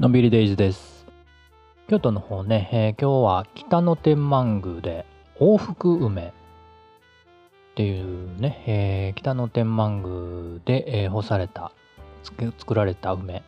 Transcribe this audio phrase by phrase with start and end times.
[0.00, 1.04] のんびりデイズです。
[1.88, 5.04] 京都の方ね、えー今日は北野天満宮で
[5.40, 6.32] 往復梅っ
[7.74, 11.72] ていうね、えー北野天満宮で、えー干された、
[12.58, 13.42] 作られた梅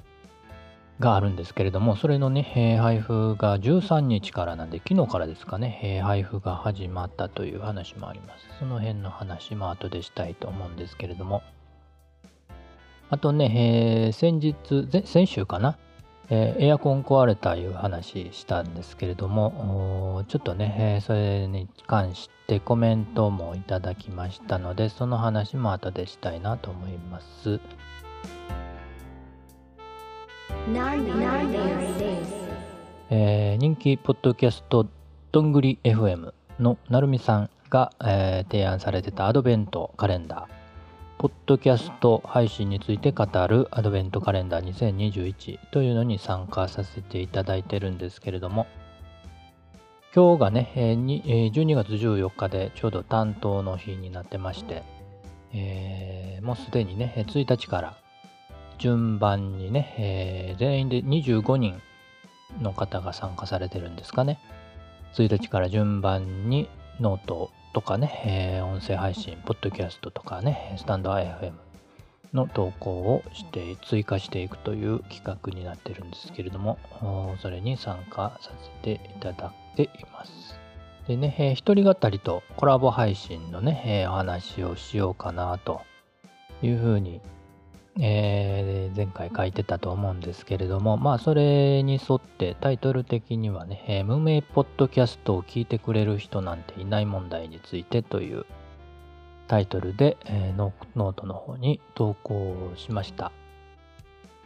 [0.98, 8.44] があるんですけれども、それのね、えー配布が13日からなんで、昨日からですかね、えー配布が始まったという話もあります。
[8.58, 11.44] その辺の話も後でしたいと思うんですけれども、
[13.08, 15.78] あとね、えー先日、先週かな、
[16.32, 27.58] えーエアコン壊れたいう話したんですけれども、ちょっとね、えーそれに関してコメントもいただきましたので、その話も後でしたいなと思います。
[33.10, 34.86] えー人気ポッドキャスト
[35.32, 40.59] どんぐり FM のなるみさんが、えー提案されてたアドベントカレンダー
[41.20, 48.66] ポッドキャスト配信について語るアドベントカレンダー2021というのに参加させていただいてるんですけれども
[50.14, 54.82] 今日がね、12月14日でちょうど担当の日になってまして、
[55.52, 57.98] えーもうすでにね1日から
[58.78, 61.82] 順番にね、えー全員で25人
[62.62, 64.38] の方が参加されてるんですかね。
[65.12, 71.52] 1日から順番にノートをとかね、えー音声配信、ポッドキャストとかね、 stand.fm
[72.32, 76.78] の投稿をして追加していくという企画になってるんですけれども、
[77.40, 80.58] それに参加させていただいています。
[81.06, 85.82] でね、えー一人語りとコラボ配信のね、えーお話をしようかなと
[86.62, 87.20] いうふうに、
[88.02, 98.46] えー前回書いてたと思うんですけれども、まあそれに沿ってタイトル的にはね、えー無名ポッドキャストを聞いてくれる人なんていない問題についてという
[99.48, 103.32] タイトルで、えーノートの方に投稿しました。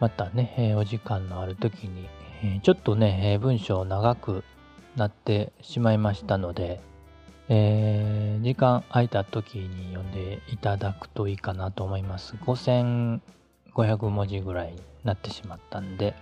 [0.01, 2.09] またね、えーお時間のある時に、
[2.43, 4.45] えーちょっとね、えー文章長く
[4.97, 6.81] なってしまいましたので、
[7.49, 12.35] えー時間空いた時に読んでいただくといいかなと思います。
[13.75, 16.15] 500文字ぐらいになってしまったんで、よ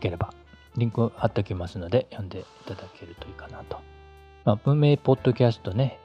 [0.00, 0.32] ければ
[0.76, 3.78] リンク貼っておきますので読んでいただけるといいかなと。
[4.44, 5.98] まあ、文明ポッドキャストね、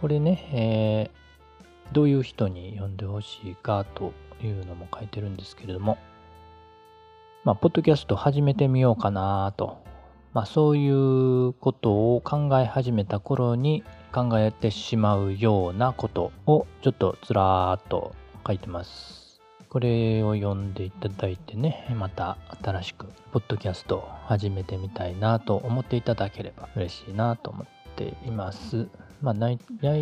[0.00, 1.26] これね、えー
[1.92, 4.12] どういう人に読んでほしいかと
[4.42, 5.98] いうのも書いてるんですけれども、
[7.44, 9.78] まあ、ポッドキャスト始めてみようかなと、
[10.32, 13.84] まあ、そういうことを考え始めた頃に
[14.16, 18.14] 考えてしまうようなことをちょっとずらーっと
[18.46, 19.42] 書いてます。
[19.68, 28.88] これを読んでいただいてね、また新しくポッドキャストを始めてみたいなと思っていただければ嬉しいなと思っています。
[29.20, 29.58] まあ内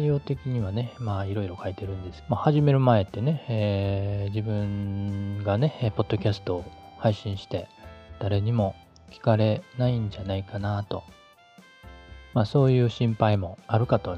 [0.06, 2.22] 容的にはね、まあいろいろ書いてるんです。
[2.28, 6.64] まあ始める前ってね、えー自分がね、えーポッドキャストを
[6.98, 7.66] 配信して
[8.20, 8.76] 誰にも
[9.10, 11.02] 聞かれないんじゃないかなと。
[12.34, 14.10] まあそういう心配もあるかと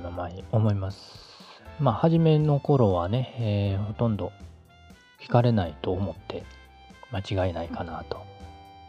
[0.50, 1.26] 思います。
[1.78, 4.32] まあ初めの頃はね、えーほとんど
[5.20, 6.44] 聞かれないと思って
[7.12, 8.24] 間違いないかなと。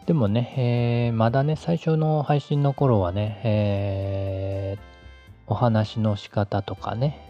[0.06, 4.88] でもね、えーまだね、最初の配信の頃はね、えー
[5.50, 7.26] お話の仕方とかね、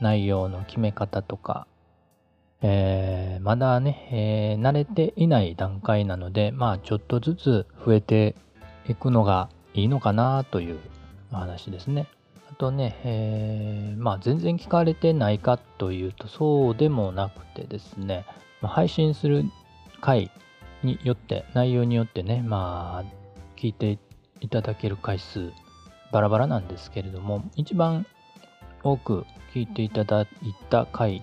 [0.00, 1.66] 内容の決め方とか、
[2.62, 8.34] えーまだね、え慣れていない段階なので、まあちょっとずつ増えて
[8.88, 10.78] いくのがいいのかなという
[11.38, 12.06] 話ですね。
[12.50, 18.24] あとね、えーまあ全然聞かれてないかというとそうでもなくてですね、
[18.62, 19.44] 配信する
[20.00, 20.30] 回
[20.82, 23.22] によって、内容によってね、まあ
[23.56, 23.98] 聞いて
[24.40, 25.52] いただける回数
[26.12, 28.06] バラバラなんですけれども、一番
[28.82, 30.26] 多く聞いていただい
[30.68, 31.22] た回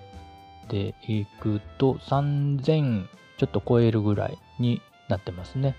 [0.69, 5.75] でいくと3000ちょっと超えるぐらいになってますね。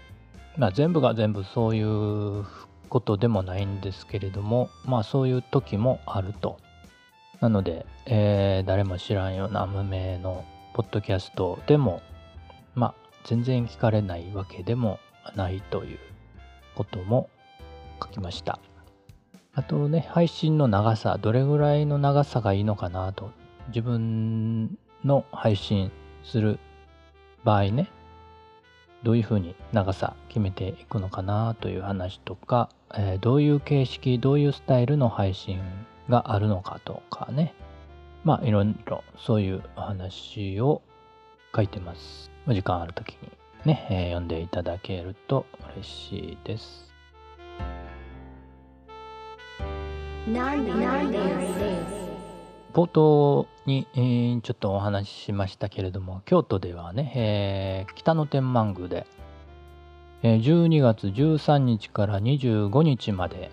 [0.57, 2.45] まあ全部が全部そういう
[2.91, 6.59] ことでもないんですけれども、まあそういう時もあると。
[7.41, 12.03] なので、えー誰も知らんような無名のポッドキャストでも、
[12.75, 12.95] まあ
[13.25, 14.99] 全然聞かれないわけでも
[15.37, 15.99] ないという
[16.75, 17.31] ことも
[18.03, 18.59] 書きました。
[19.55, 23.31] あとね、配信の長さ、どれぐらいの長さがいいのかなと。
[23.69, 25.91] 自分の配信
[26.25, 26.59] する
[27.45, 27.89] 場合ね、
[29.03, 35.61] どういうふうに長さ決めていくのかなという話とか、えーどういう形式、どういうスタイルの配信
[36.09, 37.55] があるのかとかね。
[38.25, 40.83] まあ、いろいろそういう話を
[41.55, 42.31] 書いてます。
[42.47, 43.31] お時間あるときに
[43.65, 46.93] ね、えー読んでいただけると嬉しいです。
[52.73, 59.07] 冒頭に、えーちょっとお話ししましたけれども、京都ではね、えー北野天満宮で、
[60.23, 63.51] 12月13日から25日まで、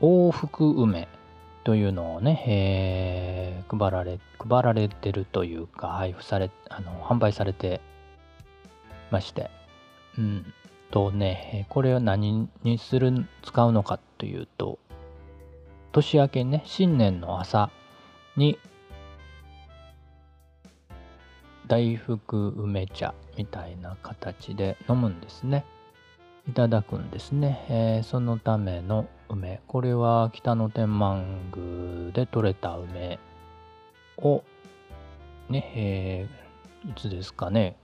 [0.00, 1.06] 往復梅
[1.64, 7.80] というのをね、えー配られ、配られてるというか、配布され、あの、販売されて
[9.10, 9.50] まして、
[10.18, 10.52] うん。
[10.90, 14.78] とね、これを何にする、使うのかというと、
[15.92, 17.70] 年明けね、新年の朝
[18.36, 18.58] に、
[21.66, 25.64] 大福梅茶みたいな形で飲むんですね。
[26.48, 27.64] いただくんですね。
[27.68, 29.60] えーそのための梅。
[29.68, 33.18] これは北野天満宮で採れた梅
[34.18, 34.42] を、
[35.48, 37.76] ね、えーいつですかね。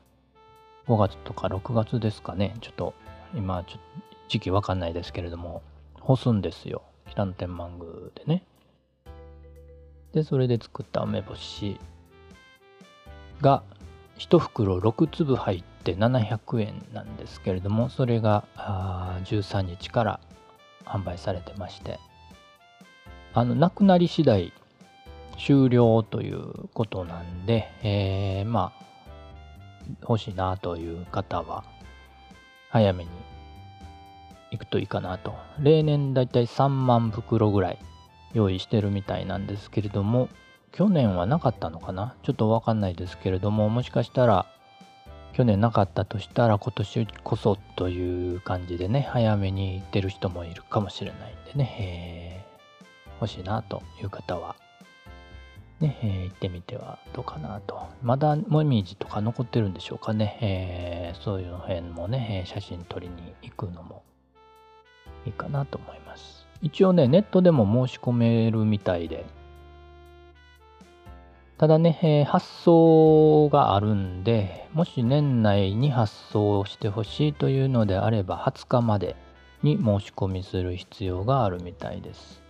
[0.89, 2.57] 5月とか6月ですかね。
[2.61, 2.95] ちょっと
[3.35, 3.79] 今、ちょ
[4.29, 5.63] 時期わかんないですけれども、
[6.01, 6.83] 干すんですよ。
[7.11, 8.43] 北野天満宮でね。
[10.13, 11.79] で、それで作った梅干し
[13.41, 13.63] が
[14.19, 20.21] 1袋6粒入って700円なんですけれども、それがあ13日から
[20.85, 21.99] 販売されてまして、
[23.33, 24.53] あの、なくなり次第
[25.39, 28.85] 終了ということなんで、えーまあ、
[30.03, 31.65] 欲しいなという方は、
[32.71, 33.11] 早めに
[34.51, 35.35] 行くといいかなと。
[35.61, 37.79] 例年だいたい3万袋ぐらい
[38.35, 40.29] 用意してるみたいなんですけれども、
[40.73, 42.15] 去年はなかったのかな？
[42.23, 44.47] ちょっとわかんないですけれども、もしかしたら、
[45.33, 53.13] 去年なかったとしたら今年こそという感じでね、早めに行ってる人もいるかもしれないんでね、えー。
[53.21, 54.57] 欲しいなという方は、
[55.81, 56.25] ね、えー。
[56.25, 57.81] 行ってみてはどうかなと。
[58.03, 60.39] まだもみじとか残ってるんでしょうかね。
[60.41, 61.23] えー。
[61.23, 64.03] そういうの辺もね、写真撮りに行くのも
[65.25, 66.47] いいかなと思います。
[66.63, 69.25] 一応ね、ネットでも申し込めるみたいで、
[71.59, 79.17] ただね、えー発送があるんで、もし年内に発送してほしいというのであれば、20日まで
[79.65, 82.41] に申し込みする必要があるみたいです。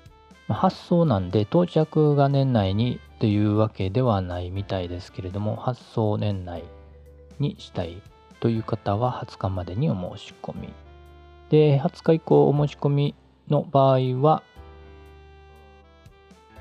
[0.50, 6.64] 発送なんで到着が年内にというわけではないみたいですけれども、発送年内
[7.38, 8.02] にしたい
[8.40, 10.68] という方は20日までにお申し込み。
[11.48, 13.14] で、20日以降お申し込み
[13.48, 14.42] の場合は、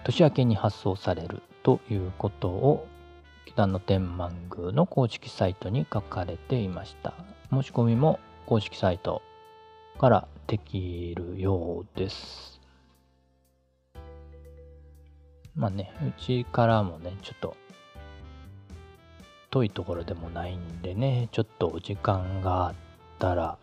[0.05, 2.87] 年明けに発送されるということを
[3.45, 7.13] 北野天満宮の公式サイトに書かれていました。
[7.51, 9.21] 申し込みも公式サイト
[9.99, 12.61] からできるようです。
[15.57, 17.57] まあね、うちからもね、ちょっと
[19.49, 22.75] 遠いところでもないんでね、ちょっとお時間があっ
[23.19, 23.57] たら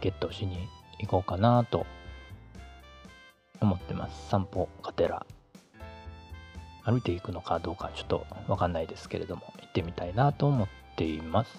[0.00, 0.66] ゲットしに
[0.98, 1.84] 行こうかなと
[3.60, 4.30] 思ってます。
[4.30, 5.26] 散歩がてら。
[6.84, 11.50] 歩いていくのかどうかちょっとわかんないですけれども、行ってみたいなと思っています。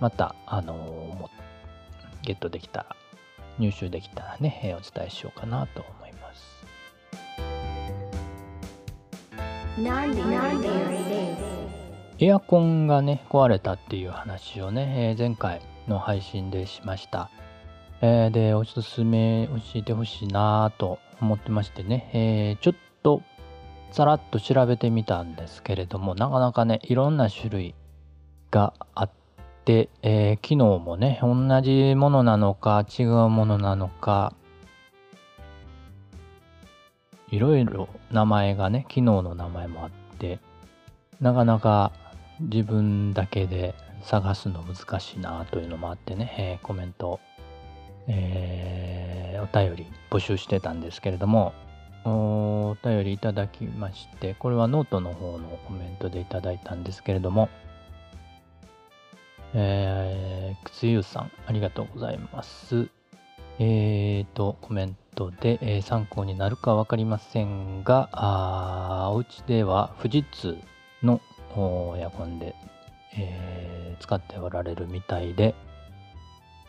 [0.00, 1.30] また、あのーも
[2.22, 2.96] ゲットできたら、
[3.58, 6.66] 入手できたらね、えーお伝えしようかなと思います。
[12.18, 17.30] エアコンがね、壊れたっていう話をね、えー前回の配信でしました。
[18.00, 23.22] えーで、おすすめ教えてほしいなと思ってましてね、えーちょっと
[23.92, 27.74] さらっと調べてみたんですけれども、なかなかね、いろんな種類
[28.50, 29.10] があっ
[29.64, 34.32] て、えー機能もね、同じものなのか違うものなのか、
[37.30, 40.38] いろいろ名前がね、機能の名前もあって、
[41.20, 41.92] なかなか
[42.40, 47.18] 自分だけで探すの難しいなというのもあってね、えーコメント、
[48.06, 51.54] えーお便り募集してたんですけれども、
[52.04, 57.48] お便りいただきまして、これはノートの方のコメントでいただいたんですけれども、
[59.52, 62.88] えー、くつゆさん、ありがとうございます。
[63.58, 70.56] えーと、コメントで、えー参考になるかわかりませんが、あお家では富士通
[71.02, 71.20] の
[71.98, 72.54] エアコンで、
[73.18, 75.54] えー使っておられるみたいで、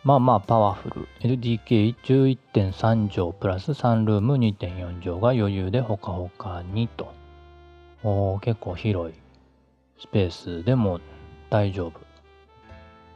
[0.03, 1.07] まあまあパワフル。
[1.19, 7.13] LDK11.3 畳プラスサンルーム2.4畳が余裕でほかほかにと。
[8.03, 9.15] お結構広い
[9.99, 10.99] スペースでも
[11.51, 12.01] 大丈夫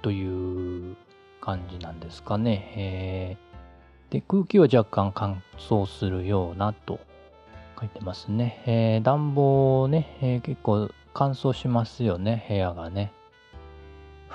[0.04, 0.96] という
[1.42, 2.74] 感じなんですかね。
[2.78, 3.46] えー
[4.12, 7.00] で空気は若干乾燥するようなと
[7.80, 8.62] 書いてますね。
[8.68, 13.12] えー暖房ね、えー結構乾燥しますよね、部屋がね。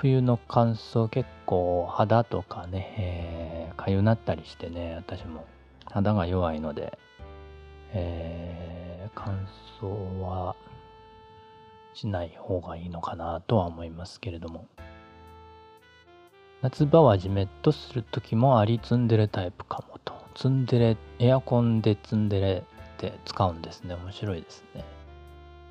[0.01, 5.45] 冬の乾燥結構肌とかね、えー、かゆなったりしてね、私も
[5.85, 6.97] 肌が弱いので、
[7.93, 8.81] えー
[9.13, 9.47] 乾
[9.79, 10.55] 燥は
[11.93, 14.67] しない方がいいのかなとは思いますけれども。
[16.61, 20.13] 夏場はじめっとする時もありツンデレタイプかもと。
[20.35, 22.63] ツンデレエアコンでツンデレ
[22.95, 23.95] って使うんですね。
[23.95, 24.85] 面白いですね。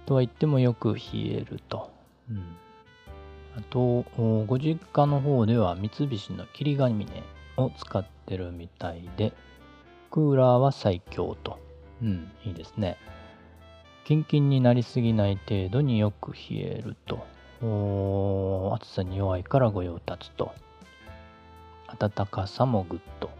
[0.07, 1.91] とは言ってもよく冷えると、
[2.29, 2.57] うん、
[3.57, 4.05] あと
[4.47, 7.07] ご実家の方では三菱の霧ヶ峰
[7.57, 9.33] を使ってるみたいで
[10.11, 11.59] クーラーは最強と。
[12.03, 12.97] うんいいですね。
[14.05, 17.27] キンキンになりすぎない程度によく冷えると。
[18.75, 20.53] 暑さに弱いから御用達と。
[21.99, 23.31] 暖かさもグッと。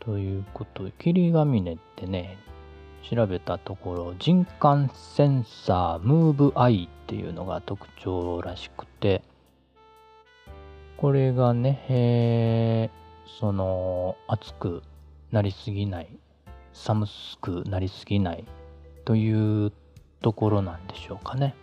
[0.00, 2.38] ということで霧ヶ峰ってね
[3.08, 9.22] 調べたところ人感センサームーブアイっていうのが特徴らしくて
[10.96, 12.90] これがね、
[13.40, 14.82] その暑く
[15.32, 16.08] なりすぎない
[16.74, 17.06] 寒
[17.40, 18.44] くなりすぎない
[19.06, 19.72] という
[20.20, 21.54] ところなんでしょうかね。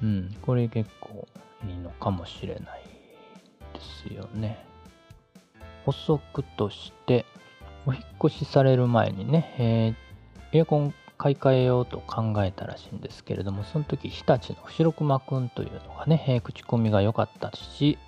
[0.00, 1.26] うんこれ結構
[1.66, 2.82] いいのかもしれない
[3.72, 4.64] ですよね。
[5.84, 7.26] 補足として
[7.84, 10.03] お引っ越しされる前にね、えー
[10.54, 17.98] エアコン買い替えようと考えたらしいんですけれどもその時日立の白熊くんというのがね、えー口コミが良かったし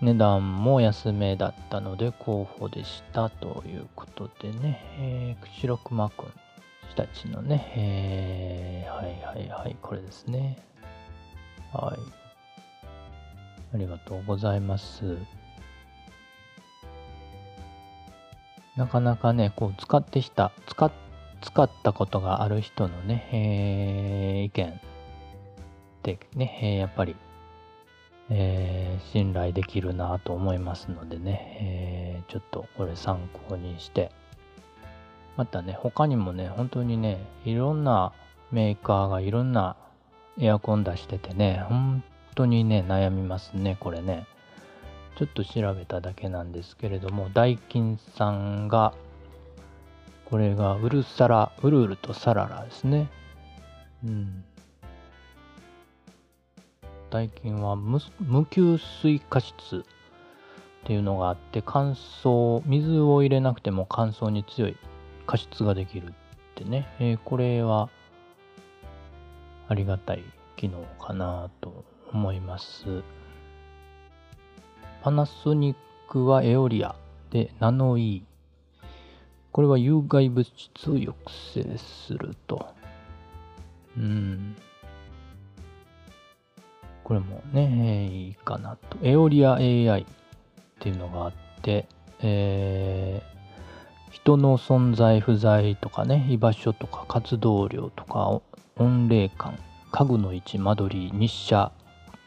[0.00, 6.26] 値段も安めだったので候補でしたということでね、えー、白熊くん
[6.94, 10.56] 日立のね、えーはいはいはいこれですね。
[11.72, 11.98] はい。
[13.74, 15.18] ありがとうございます。
[18.76, 20.90] なかなかねこう使ってきた使っ
[21.42, 24.72] 使ったことがある人のね、えー意見っ
[26.02, 27.16] てね、やっぱり、
[28.30, 34.10] えー信頼できるなと思いますのでね、えーちょっとこれ参考にして、
[35.36, 38.12] またね、他にもね、本当にね、いろんな
[38.50, 39.76] メーカーがいろんな
[40.38, 42.02] エアコン出しててね、本
[42.34, 44.26] 当にね、悩みますね、これね。
[45.16, 48.92] ちょっと調べただけなんですけれども、ダイキンさんが、
[50.28, 53.08] これがウルサラ、ウルールとサララですね。
[54.04, 54.44] うん。
[57.10, 59.84] ダイキンは無無給水加湿
[60.82, 64.76] っていうのがあって、乾燥、水を入れなくても乾燥に強い
[65.26, 66.12] 加湿ができるっ
[66.56, 66.88] てね。
[66.98, 67.88] えーこれは
[69.68, 70.24] ありがたい
[70.56, 73.02] 機能かなと思います。
[75.02, 75.76] パナソニッ
[76.10, 76.96] クはエオリア
[77.30, 78.35] でナノイー。
[79.56, 81.14] これは有害物質を抑
[81.54, 82.66] 制すると。
[83.96, 84.54] うん。
[87.02, 88.98] これもね、いいかなと。
[89.02, 90.04] エオリア AI っ
[90.78, 91.32] ていうのがあっ
[91.62, 91.86] て、
[92.20, 93.36] えー
[94.10, 98.42] 人の存在不在とかね、居場所とか活動量とかお
[98.76, 99.58] 音霊感、
[99.90, 101.72] 家具の位置、間取り、日射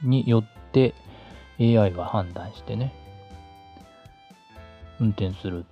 [0.02, 0.96] によって
[1.60, 2.92] AI は判断してね、
[5.00, 5.66] 運転する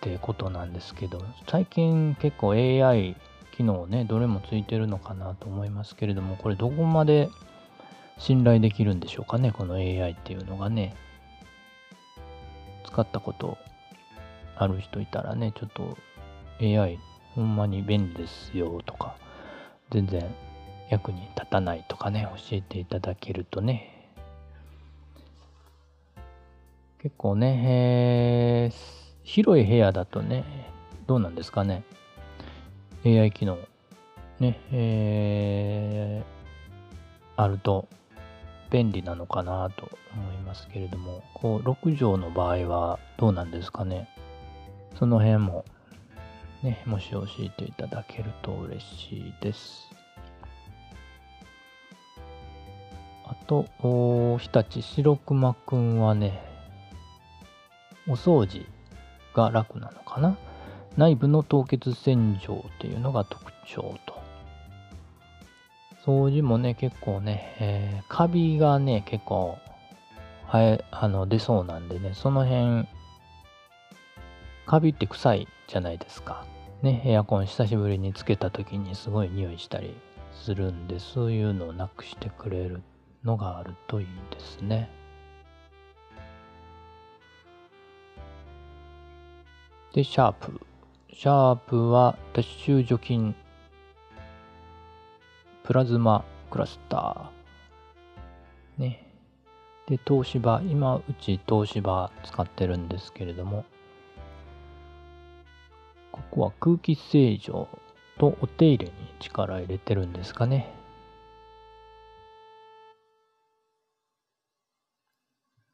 [0.00, 3.16] ってことなんですけど、最近結構 AI
[3.52, 7.28] 機能ね、どれもついてるのかなと思いますけれども、これどこまで
[8.16, 10.96] 信頼できるんでしょうかね、この AI っていうのがね。
[12.86, 13.56] 使ったこと
[14.56, 15.96] ある人いたらね、ちょっと
[16.60, 16.98] AI
[17.34, 19.16] ほんまに便利ですよとか、
[19.90, 20.24] 全然
[20.88, 24.08] 役に立たないとかね、教えていただけるとね、
[27.02, 30.44] 結構ね、えー広い部屋だとね、
[31.06, 31.84] どうなんですかね、
[33.04, 33.58] AI 機能、
[34.38, 36.40] ね、えー
[37.40, 37.88] あると
[38.70, 44.08] 便利なのかなと思いますけれども、こう6畳の場合はどうなんですかね。
[44.98, 45.64] その辺も、
[46.62, 49.88] ね、もし教えていただけると嬉しいです。
[53.24, 56.42] あと、お日立白熊くんはね、
[58.06, 58.66] お掃除
[59.40, 60.36] が楽なのかな？
[60.96, 64.20] 内部の凍結洗浄っていうのが特徴と。
[66.04, 69.58] 掃除もね、結構ね、えーカビがね、結構、
[70.46, 72.88] はえ、あの、出そうなんでね、その辺、
[74.66, 76.44] カビって臭いじゃないですか。
[76.82, 79.94] ね、エアコン久しぶりにつけた時にすごい匂いしたり
[80.32, 82.82] するんで、そういうのをなくしてくれる
[83.22, 84.88] のがあるといいですね。
[89.92, 90.60] で、シャープ。
[91.12, 93.34] シャープは、脱臭除菌
[95.64, 98.80] プラズマクラスター。
[98.80, 99.04] ね。
[99.88, 103.64] で、東芝、今うち東芝使ってるんですけれども、
[106.12, 107.66] ここは空気清浄
[108.16, 110.72] とお手入れに力入れてるんですかね。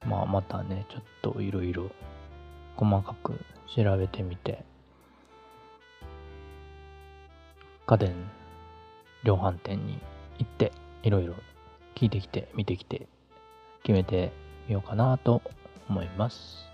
[0.06, 1.02] まあまたね、ちょっ
[1.34, 1.90] といろいろ
[2.76, 3.38] 細かく
[3.74, 4.64] 調べてみて、
[7.86, 8.14] 家電
[9.24, 9.98] 量販店に
[10.38, 11.34] 行っていろいろ
[11.94, 13.06] 聞いてきて見てきて
[13.82, 14.32] 決めて
[14.66, 15.42] みようかなと
[15.88, 16.66] 思います。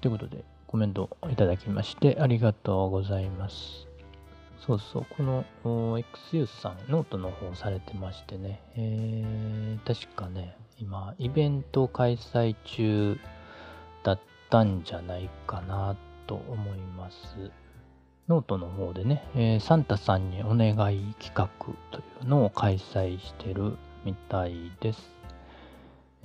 [0.00, 3.88] ということでコメントいただきましてありがとうございます。
[4.68, 13.18] そうそう、この XU さん、ノートの方されてましてね、えー、確かね、今、イベント開催中
[14.02, 17.50] だったんじゃないかなと思います。
[18.28, 21.48] ノートの方でね、えー、サンタさんにお願い企画
[21.90, 25.10] というのを開催してるみたいです。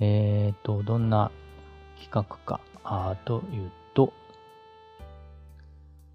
[0.00, 1.30] えっ、ー、と、どんな
[2.02, 4.12] 企画かあというと、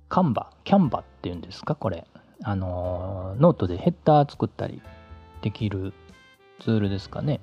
[0.10, 2.06] カンバ、キャンバっていうんですか、これ。
[2.44, 4.82] あのー、ノートでヘッダー作ったり
[5.42, 5.94] できる
[6.60, 7.40] ツールですかね。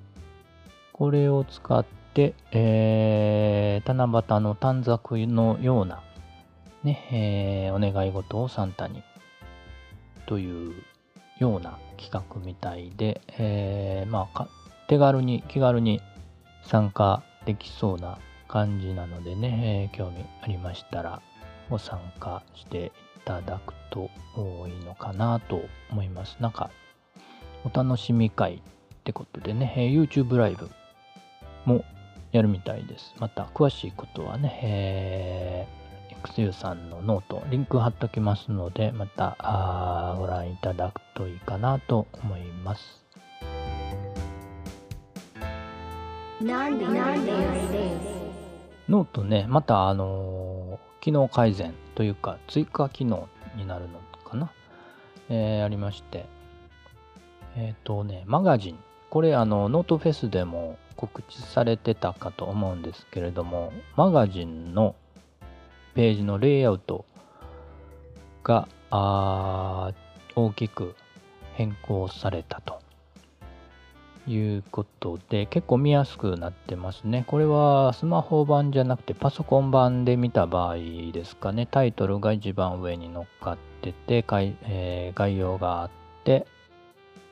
[0.93, 1.85] これを使っ
[2.17, 6.03] て、えー、七夕の短冊のような
[6.83, 9.03] ね、えー、お願い事をサンタに
[10.25, 10.75] という
[11.39, 14.49] ような企画みたいで、えー、まあ
[14.89, 16.01] 手軽に気軽に
[16.63, 18.19] 参加できそうな
[18.49, 21.21] 感じなのでね、えー、興味ありましたら
[21.69, 24.09] ご参加していただくと
[24.69, 26.39] いいのかなと思います。
[26.41, 26.71] なんか
[27.65, 28.59] お楽しみ会っ
[29.05, 30.71] てことでね、え YouTube ライブ
[31.67, 31.85] も
[32.33, 33.15] やるみたいです。
[33.19, 35.87] また詳しいことはね、えー
[36.27, 39.37] XU さんの note、リンク貼っときますので、また
[40.19, 43.05] ご覧いただくといいかなと思います。
[48.89, 54.53] ノートね、またあのー、機能改善というか追加機能になるのかな、
[55.29, 56.27] えー、ありまして、
[57.57, 58.79] えっ、ー、とね、マガジン。
[59.17, 64.95] これあの、ノートフェスでも告知されてたかと思うんですけれども、マガジンの
[65.95, 67.07] ページのレイアウト
[68.45, 70.95] が大きく
[71.55, 72.79] 変更されたと
[74.27, 77.25] いうことで結構見やすくなってますね。
[77.27, 80.77] これはスマホ版じゃなくてパソコン版で見た場合
[81.15, 81.65] ですかね。
[81.65, 84.23] タイトルが一番上に乗っかってて、
[84.65, 85.91] えー、概要があっ
[86.25, 86.47] て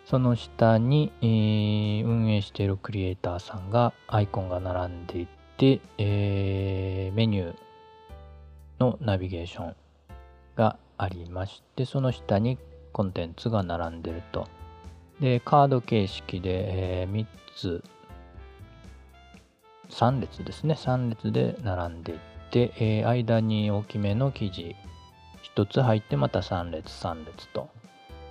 [0.06, 7.54] その下に、えー、運営しているクリエイターさんがアイコンが並んでいて、えー、メニュー
[8.78, 9.76] のナビゲーション
[10.56, 12.58] がありまして、その下に
[12.92, 14.46] コンテンツが並んでると。
[15.20, 17.84] で、カード形式で、えー、3つ、
[19.88, 20.74] 3列ですね。
[20.74, 22.18] 3列で並んでいっ
[22.50, 24.76] て、えー、間に大きめの記事
[25.56, 27.68] 1つ入ってまた3列3列と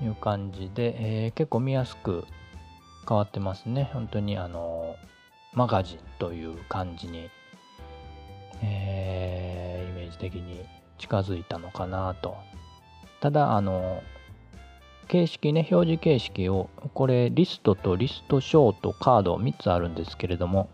[0.01, 2.25] いう感じで、えー、結構見やすく
[3.07, 3.89] 変わってますね。
[3.93, 4.95] 本当にあの
[5.53, 7.29] マガジンという感じに、
[8.61, 10.65] えーイメージ的に
[10.97, 12.35] 近づいたのかなと。
[13.19, 14.01] ただ、あの、
[15.07, 20.69] 形式ね、表示形式を、これリストとリストショート、カード3つあるんですけれども、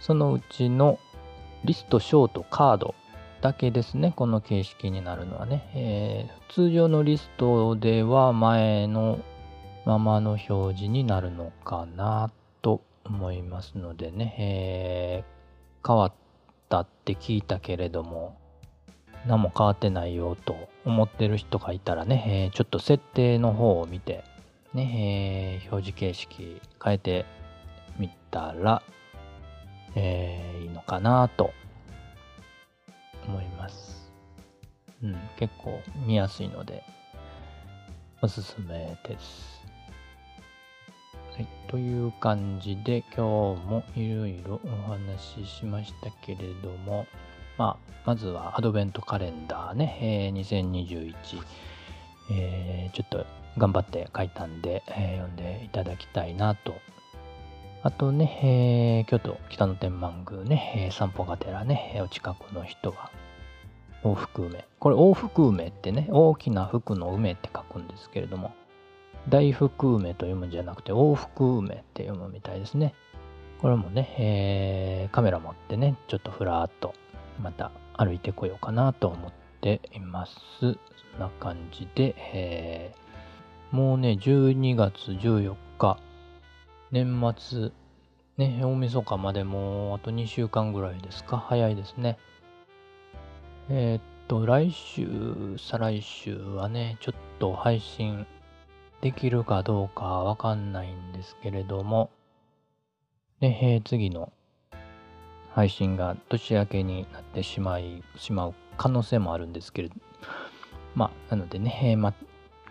[0.00, 0.98] そのうちの
[1.64, 2.94] リスト、ショート、カード
[3.40, 5.70] だけですね、この形式になるのはね。
[5.74, 9.20] えー、通常のリストでは前の
[9.84, 12.30] ままの表示になるのかな
[12.62, 16.12] と思いますのでね、えー、変わっ
[16.68, 18.36] たって聞いたけれども、
[19.26, 24.24] 何も変わってないよと思ってる人がいたらね、えー、ちょっと設定の方を見て、
[24.74, 27.24] ね、えー、表示形式変えて
[27.98, 28.82] みたら、
[29.94, 31.52] えー、いいのかなと
[33.28, 34.10] 思います。
[35.02, 36.82] うん、結構見やすいので、
[38.20, 39.62] おすすめです。
[41.36, 47.06] はい、という感じで今日もいろいろお話ししましたけれども、
[47.56, 51.14] まあ、まずはアドベントカレンダーね、えー、2021、
[52.32, 53.24] えー、ちょっと
[53.56, 56.74] 頑張って書いたんで、えー、読んでいただきたいなと。
[57.82, 63.10] あとね、えー、京都北野天満宮ね、えー、散歩がてらね、お近くの人は
[64.02, 64.66] 往復梅。
[64.80, 68.52] これ往復梅ってね、大きな福の梅って書くんですけれども、
[69.28, 72.94] 大福梅と読むんじゃなくて、往復梅って読むみたいですね。
[73.60, 76.94] これもね、えー、カメラ持ってね、ちょっとふらーっと
[77.40, 80.34] また歩いてこようかなと思っています。
[80.60, 80.76] そん
[81.20, 85.98] な感じで、えー、もうね、12月14日、
[86.90, 87.70] 年末、
[88.38, 91.36] ね、大晦日までもあと2週間ぐらいですか？
[91.38, 92.18] 早いですね。
[93.68, 98.26] えーっと、来週、再来週はね、ちょっと配信
[99.02, 102.10] できるかどうかわかんないんですけれども、
[103.40, 104.32] ね、えー次の
[105.54, 109.94] 配信が年明けになってしまい、しまう可能性もあるんですけれど、
[110.94, 112.14] まあ、なのでね、ま、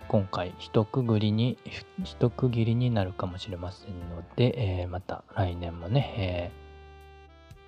[0.08, 1.58] 今回一区切りに、
[2.04, 6.68] 一区切りになるかもしれませんので、えーまた来年もね、えー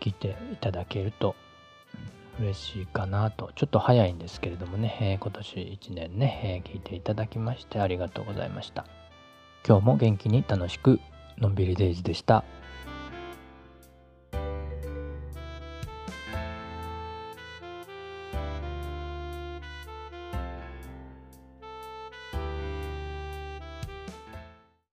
[0.05, 1.35] 聞いていただけると
[2.39, 3.51] 嬉しいかなと。
[3.55, 8.85] ちょっと早いんですけれどもね、えー今年1年ね、え聞いていただきましてありがとうございました。
[9.67, 11.01] 今日も元気に楽しく、
[11.37, 12.45] のんびりデイズでした。